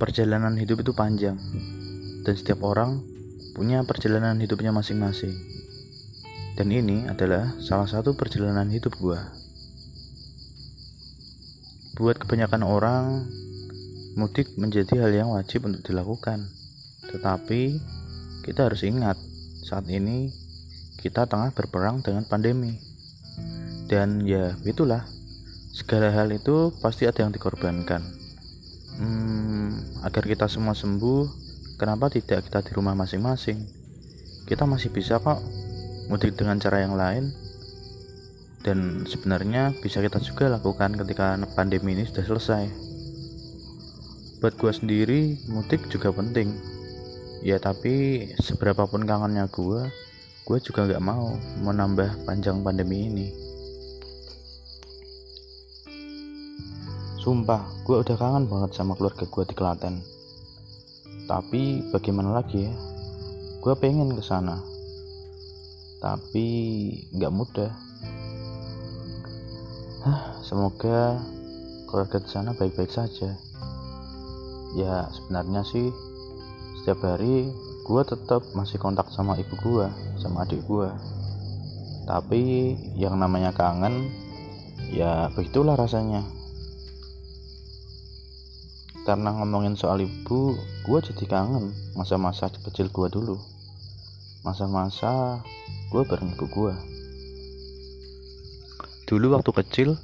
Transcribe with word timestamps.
perjalanan 0.00 0.56
hidup 0.56 0.80
itu 0.80 0.96
panjang 0.96 1.36
dan 2.24 2.32
setiap 2.32 2.64
orang 2.64 3.04
punya 3.52 3.84
perjalanan 3.84 4.40
hidupnya 4.40 4.72
masing-masing. 4.72 5.36
Dan 6.56 6.72
ini 6.72 7.04
adalah 7.04 7.52
salah 7.60 7.84
satu 7.84 8.16
perjalanan 8.16 8.72
hidup 8.72 8.96
gua. 8.96 9.20
Buat 12.00 12.16
kebanyakan 12.24 12.64
orang, 12.64 13.28
mudik 14.16 14.56
menjadi 14.56 15.04
hal 15.04 15.12
yang 15.12 15.28
wajib 15.36 15.68
untuk 15.68 15.84
dilakukan. 15.84 16.48
Tetapi 17.12 17.76
kita 18.48 18.72
harus 18.72 18.80
ingat, 18.88 19.20
saat 19.68 19.84
ini 19.92 20.32
kita 20.96 21.28
tengah 21.28 21.52
berperang 21.52 22.00
dengan 22.00 22.24
pandemi. 22.24 22.80
Dan 23.84 24.24
ya, 24.24 24.56
itulah. 24.64 25.04
Segala 25.76 26.12
hal 26.12 26.32
itu 26.32 26.72
pasti 26.80 27.06
ada 27.06 27.24
yang 27.24 27.32
dikorbankan 27.32 28.20
hmm, 29.00 29.39
agar 30.04 30.24
kita 30.24 30.46
semua 30.48 30.72
sembuh 30.72 31.28
kenapa 31.76 32.12
tidak 32.12 32.48
kita 32.48 32.60
di 32.64 32.70
rumah 32.76 32.96
masing-masing? 32.96 33.64
Kita 34.44 34.64
masih 34.64 34.92
bisa 34.92 35.20
kok 35.20 35.40
mudik 36.08 36.36
dengan 36.36 36.60
cara 36.60 36.84
yang 36.84 36.96
lain. 36.96 37.32
Dan 38.60 39.08
sebenarnya 39.08 39.72
bisa 39.80 40.04
kita 40.04 40.20
juga 40.20 40.52
lakukan 40.52 40.92
ketika 41.00 41.40
pandemi 41.56 41.96
ini 41.96 42.04
sudah 42.04 42.24
selesai. 42.28 42.64
Buat 44.44 44.60
gue 44.60 44.72
sendiri 44.72 45.20
mudik 45.48 45.88
juga 45.88 46.12
penting. 46.12 46.52
Ya 47.40 47.56
tapi 47.56 48.28
seberapapun 48.36 49.08
kangennya 49.08 49.48
gue 49.48 49.88
gue 50.44 50.58
juga 50.60 50.84
gak 50.90 51.04
mau 51.04 51.38
menambah 51.62 52.26
panjang 52.28 52.60
pandemi 52.60 53.06
ini 53.06 53.39
Sumpah, 57.20 57.68
gue 57.84 58.00
udah 58.00 58.16
kangen 58.16 58.48
banget 58.48 58.80
sama 58.80 58.96
keluarga 58.96 59.28
gue 59.28 59.44
di 59.44 59.52
Klaten. 59.52 60.00
Tapi 61.28 61.84
bagaimana 61.92 62.40
lagi 62.40 62.64
ya? 62.64 62.72
Gue 63.60 63.76
pengen 63.76 64.16
ke 64.16 64.24
sana. 64.24 64.56
Tapi 66.00 66.48
nggak 67.12 67.28
mudah. 67.28 67.68
Hah, 70.00 70.40
semoga 70.40 71.20
keluarga 71.92 72.24
di 72.24 72.30
sana 72.32 72.56
baik-baik 72.56 72.88
saja. 72.88 73.36
Ya, 74.72 75.04
sebenarnya 75.12 75.60
sih 75.68 75.92
setiap 76.80 77.04
hari 77.04 77.52
gue 77.84 78.02
tetap 78.08 78.48
masih 78.56 78.80
kontak 78.80 79.12
sama 79.12 79.36
ibu 79.36 79.60
gue, 79.60 79.92
sama 80.24 80.48
adik 80.48 80.64
gue. 80.64 80.88
Tapi 82.08 82.40
yang 82.96 83.20
namanya 83.20 83.52
kangen, 83.52 84.08
ya 84.88 85.28
begitulah 85.36 85.76
rasanya 85.76 86.39
karena 89.08 89.32
ngomongin 89.32 89.76
soal 89.76 90.04
ibu 90.04 90.56
gue 90.84 90.98
jadi 91.00 91.24
kangen 91.24 91.72
masa-masa 91.96 92.52
kecil 92.52 92.92
gue 92.92 93.08
dulu. 93.08 93.36
Masa-masa 94.44 95.40
gue 95.92 96.02
bareng 96.04 96.32
ibu 96.36 96.46
gue 96.48 96.74
dulu 99.10 99.34
waktu 99.34 99.50
kecil 99.50 99.98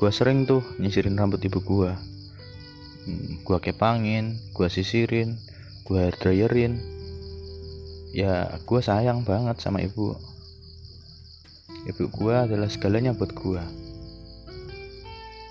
gue 0.00 0.08
sering 0.08 0.48
tuh 0.48 0.64
nyisirin 0.80 1.12
rambut 1.12 1.44
ibu 1.44 1.60
gue 1.60 1.92
hmm, 3.04 3.44
gue 3.44 3.58
kepangin 3.60 4.40
gue 4.56 4.68
sisirin 4.72 5.36
gue 5.84 5.98
hair 6.00 6.16
dryerin. 6.16 6.80
Ya 8.16 8.48
gue 8.64 8.80
sayang 8.80 9.28
banget 9.28 9.60
sama 9.60 9.84
ibu. 9.84 10.16
Ibu 11.86 12.08
gue 12.10 12.34
adalah 12.34 12.66
segalanya 12.66 13.12
buat 13.12 13.30
gue 13.36 13.62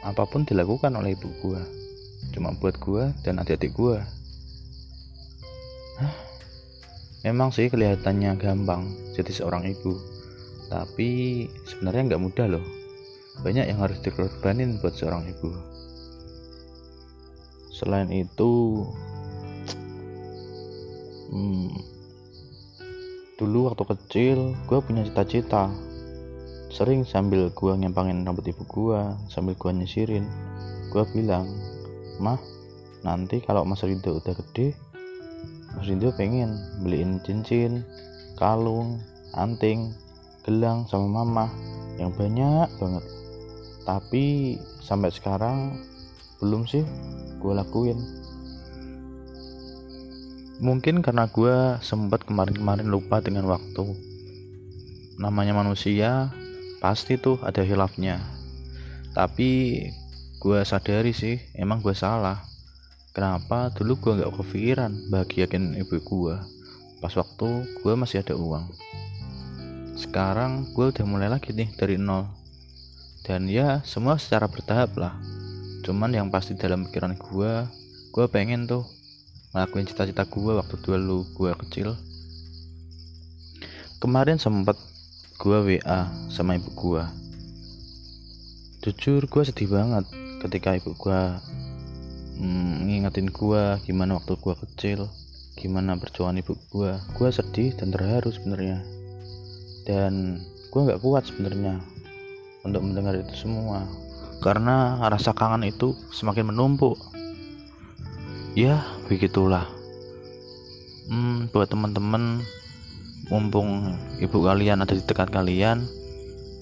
apa 0.05 0.21
pun 0.29 0.45
dilakukan 0.45 0.93
oleh 0.93 1.17
ibu 1.17 1.29
gue 1.41 1.84
cuma 2.35 2.51
buat 2.59 2.75
gue 2.75 3.15
dan 3.23 3.39
adik-adik 3.39 3.71
gue 3.71 4.03
memang 7.23 7.55
sih 7.55 7.71
kelihatannya 7.71 8.35
gampang 8.35 8.91
jadi 9.15 9.31
seorang 9.31 9.63
ibu 9.71 10.15
tapi 10.69 11.45
sebenarnya 11.69 12.13
nggak 12.13 12.23
mudah 12.23 12.47
loh. 12.57 12.65
Banyak 13.43 13.69
yang 13.69 13.79
harus 13.83 13.99
dikorbanin 14.01 14.79
buat 14.79 14.95
seorang 14.95 15.27
ibu. 15.27 15.51
Selain 17.69 18.07
itu 18.09 18.83
hmm, 21.29 21.69
dulu 23.35 23.69
waktu 23.69 23.83
kecil 23.83 24.37
gue 24.65 24.79
punya 24.81 25.03
cita-cita. 25.05 25.69
Sering 26.71 27.05
sambil 27.07 27.51
gue 27.51 27.71
ngempangin 27.75 28.25
rambut 28.25 28.47
ibu 28.47 28.63
gue 28.67 28.99
sambil 29.31 29.55
gue 29.55 29.71
nyisirin 29.71 30.27
gue 30.91 31.03
bilang 31.15 31.47
mah 32.19 32.39
nanti 33.05 33.43
kalau 33.43 33.67
Mas 33.67 33.85
Rido 33.85 34.17
udah 34.17 34.33
gede 34.33 34.73
Mas 35.75 35.87
Rido 35.87 36.11
pengen 36.15 36.55
beliin 36.81 37.19
cincin 37.23 37.83
kalung 38.39 38.99
anting 39.35 39.91
gelang 40.47 40.87
sama 40.87 41.23
mama 41.23 41.45
yang 41.99 42.11
banyak 42.13 42.69
banget. 42.79 43.05
Tapi 43.83 44.55
sampai 44.83 45.09
sekarang 45.11 45.79
belum 46.39 46.67
sih 46.69 46.83
gue 47.39 47.53
lakuin. 47.53 47.97
Mungkin 50.63 51.03
karena 51.03 51.27
gue 51.27 51.79
sempat 51.83 52.23
kemarin-kemarin 52.23 52.87
lupa 52.87 53.19
dengan 53.19 53.49
waktu. 53.51 53.85
Namanya 55.19 55.55
manusia 55.55 56.31
pasti 56.79 57.19
tuh 57.19 57.39
ada 57.43 57.63
hilafnya 57.63 58.35
tapi 59.15 59.79
gue 60.45 60.61
sadari 60.61 61.09
sih 61.09 61.41
emang 61.57 61.81
gue 61.81 61.97
salah. 61.97 62.37
Kenapa? 63.17 63.73
Dulu 63.73 63.97
gue 63.97 64.11
nggak 64.21 64.29
kepikiran 64.29 65.09
bahagiain 65.09 65.73
ibu 65.73 65.97
gue 65.97 66.37
pas 67.01 67.09
waktu 67.17 67.65
gue 67.81 67.93
masih 67.97 68.21
ada 68.21 68.37
uang. 68.37 68.69
Sekarang 69.97 70.69
gue 70.77 70.93
udah 70.93 71.01
mulai 71.09 71.33
lagi 71.33 71.49
nih 71.49 71.73
dari 71.73 71.97
nol. 71.97 72.29
Dan 73.25 73.49
ya 73.49 73.81
semua 73.89 74.21
secara 74.21 74.45
bertahap 74.45 74.93
lah. 75.01 75.17
Cuman 75.81 76.13
yang 76.13 76.29
pasti 76.29 76.53
dalam 76.53 76.85
pikiran 76.85 77.17
gue 77.17 77.65
gue 78.13 78.25
pengen 78.29 78.69
tuh 78.69 78.85
ngelakuin 79.57 79.89
cita-cita 79.89 80.29
gue 80.29 80.53
waktu 80.61 80.77
dulu 80.77 81.25
gue 81.33 81.57
kecil. 81.65 81.97
Kemarin 83.97 84.37
sempet 84.37 84.77
gue 85.41 85.81
WA 85.81 86.05
sama 86.29 86.53
ibu 86.53 86.69
gue 86.77 87.25
jujur 88.85 89.25
gue 89.25 89.41
sedih 89.41 89.73
banget 89.73 90.05
ketika 90.43 90.75
ibu 90.75 90.91
gua 90.97 91.39
mm, 92.39 92.89
ngingetin 92.89 93.31
gua 93.31 93.77
gimana 93.83 94.19
waktu 94.19 94.35
gua 94.39 94.55
kecil 94.59 95.07
gimana 95.55 95.95
perjuangan 95.95 96.39
ibu 96.39 96.53
gua. 96.71 96.99
Gua 97.15 97.31
sedih 97.31 97.71
dan 97.79 97.95
terharu 97.95 98.29
sebenarnya. 98.31 98.83
Dan 99.87 100.43
gua 100.69 100.91
nggak 100.91 101.01
kuat 101.01 101.23
sebenarnya 101.27 101.79
untuk 102.67 102.83
mendengar 102.83 103.15
itu 103.15 103.47
semua. 103.47 103.87
Karena 104.43 104.99
rasa 105.07 105.31
kangen 105.31 105.63
itu 105.63 105.95
semakin 106.11 106.51
menumpuk. 106.51 106.99
Ya 108.55 108.83
begitulah. 109.07 109.67
Hmm, 111.07 111.47
buat 111.53 111.69
teman-teman 111.69 112.43
mumpung 113.29 113.97
ibu 114.21 114.37
kalian 114.37 114.85
ada 114.85 114.93
di 114.93 115.01
dekat 115.01 115.33
kalian 115.33 115.81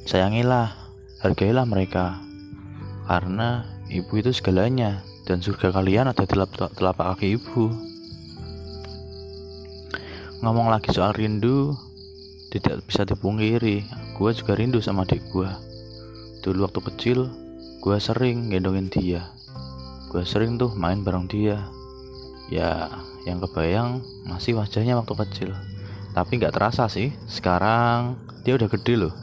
sayangilah 0.07 0.71
hargailah 1.19 1.67
mereka 1.67 2.19
karena 3.07 3.67
ibu 3.91 4.13
itu 4.19 4.31
segalanya 4.31 5.03
dan 5.27 5.39
surga 5.39 5.75
kalian 5.75 6.11
ada 6.11 6.23
di 6.23 6.35
telapak 6.75 7.05
kaki 7.15 7.39
ibu. 7.39 7.71
Ngomong 10.43 10.67
lagi 10.67 10.91
soal 10.91 11.15
rindu 11.15 11.71
tidak 12.51 12.83
bisa 12.85 13.07
dipungkiri 13.07 13.87
gue 14.13 14.29
juga 14.35 14.53
rindu 14.53 14.77
sama 14.77 15.07
adik 15.07 15.25
gue 15.33 15.49
dulu 16.43 16.67
waktu 16.67 16.83
kecil 16.91 17.19
gue 17.79 17.97
sering 18.03 18.51
gendongin 18.51 18.91
dia. 18.91 19.31
Gue 20.11 20.27
sering 20.27 20.59
tuh 20.59 20.75
main 20.75 21.01
bareng 21.01 21.25
dia. 21.31 21.63
Ya 22.51 22.91
yang 23.23 23.39
kebayang 23.39 24.03
masih 24.27 24.59
wajahnya 24.59 24.99
waktu 24.99 25.15
kecil. 25.15 25.49
Tapi 26.11 26.37
nggak 26.37 26.53
terasa 26.53 26.91
sih 26.91 27.15
sekarang 27.25 28.19
dia 28.43 28.59
udah 28.59 28.67
gede 28.67 29.07
loh 29.07 29.22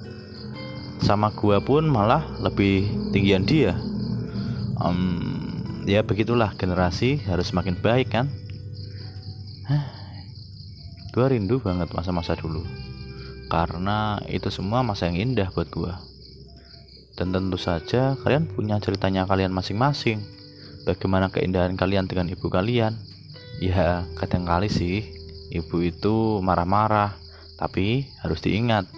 sama 1.01 1.33
gua 1.33 1.59
pun 1.61 1.89
malah 1.89 2.23
lebih 2.41 2.87
tinggian 3.11 3.45
dia. 3.49 3.77
Um, 4.81 5.85
ya 5.85 6.05
begitulah 6.05 6.53
generasi 6.57 7.21
harus 7.29 7.53
semakin 7.53 7.77
baik 7.81 8.13
kan? 8.13 8.29
Gua 11.11 11.27
rindu 11.27 11.59
banget 11.59 11.91
masa-masa 11.91 12.39
dulu. 12.39 12.63
Karena 13.51 14.23
itu 14.31 14.47
semua 14.53 14.87
masa 14.87 15.11
yang 15.11 15.19
indah 15.19 15.51
buat 15.51 15.67
gua. 15.75 15.99
Dan 17.19 17.35
tentu 17.35 17.59
saja 17.59 18.15
kalian 18.23 18.47
punya 18.47 18.79
ceritanya 18.79 19.27
kalian 19.27 19.51
masing-masing. 19.51 20.23
Bagaimana 20.87 21.29
keindahan 21.29 21.75
kalian 21.75 22.07
dengan 22.07 22.31
ibu 22.31 22.47
kalian? 22.47 22.95
Ya 23.61 24.09
kadang 24.17 24.49
kali 24.49 24.71
sih 24.73 25.05
ibu 25.51 25.83
itu 25.83 26.41
marah-marah 26.41 27.13
tapi 27.59 28.09
harus 28.25 28.41
diingat 28.41 28.89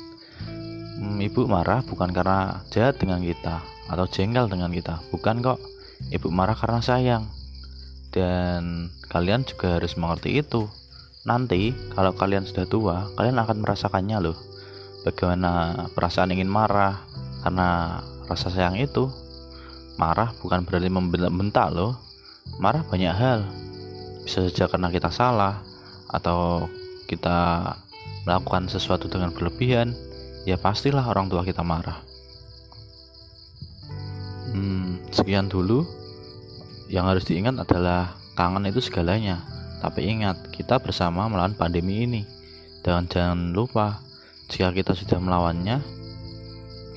hmm, 1.02 1.18
ibu 1.26 1.50
marah 1.50 1.82
bukan 1.82 2.14
karena 2.14 2.62
jahat 2.70 3.02
dengan 3.02 3.18
kita 3.18 3.58
atau 3.90 4.06
jengkel 4.06 4.46
dengan 4.46 4.70
kita 4.70 5.02
bukan 5.10 5.42
kok 5.42 5.58
ibu 6.14 6.30
marah 6.30 6.54
karena 6.54 6.78
sayang 6.78 7.26
dan 8.12 8.92
kalian 9.08 9.42
juga 9.42 9.80
harus 9.80 9.96
mengerti 9.96 10.38
itu. 10.38 10.68
Nanti 11.24 11.72
kalau 11.96 12.12
kalian 12.12 12.44
sudah 12.44 12.68
tua, 12.68 12.96
kalian 13.16 13.40
akan 13.40 13.64
merasakannya 13.64 14.20
loh. 14.20 14.36
Bagaimana 15.02 15.86
perasaan 15.96 16.30
ingin 16.30 16.46
marah 16.46 17.00
karena 17.42 17.98
rasa 18.28 18.52
sayang 18.52 18.78
itu. 18.78 19.08
Marah 19.96 20.30
bukan 20.44 20.62
berarti 20.68 20.92
membentak 20.92 21.72
loh. 21.72 21.96
Marah 22.60 22.84
banyak 22.84 23.12
hal. 23.16 23.48
Bisa 24.22 24.46
saja 24.46 24.68
karena 24.70 24.92
kita 24.92 25.10
salah 25.10 25.64
atau 26.12 26.68
kita 27.08 27.72
melakukan 28.22 28.70
sesuatu 28.70 29.10
dengan 29.10 29.34
berlebihan, 29.34 29.96
ya 30.48 30.58
pastilah 30.58 31.04
orang 31.06 31.30
tua 31.30 31.46
kita 31.46 31.62
marah. 31.62 32.02
Hmm, 34.52 35.00
sekian 35.14 35.48
dulu. 35.48 35.86
Yang 36.92 37.04
harus 37.08 37.24
diingat 37.24 37.56
adalah 37.56 38.20
kangen 38.36 38.68
itu 38.68 38.84
segalanya. 38.84 39.40
Tapi 39.80 40.04
ingat, 40.12 40.52
kita 40.52 40.76
bersama 40.76 41.24
melawan 41.26 41.56
pandemi 41.56 42.04
ini. 42.04 42.22
Dan 42.84 43.08
jangan 43.08 43.56
lupa, 43.56 44.04
jika 44.52 44.74
kita 44.76 44.92
sudah 44.92 45.16
melawannya, 45.16 45.80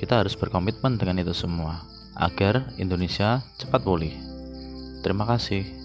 kita 0.03 0.19
harus 0.19 0.35
berkomitmen 0.35 0.99
dengan 0.99 1.23
itu 1.23 1.31
semua 1.31 1.79
agar 2.15 2.67
Indonesia 2.75 3.43
cepat 3.55 3.81
pulih. 3.83 4.11
Terima 5.03 5.23
kasih. 5.23 5.84